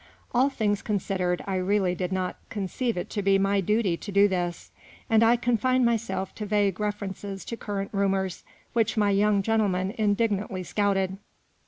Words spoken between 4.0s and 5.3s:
do this, and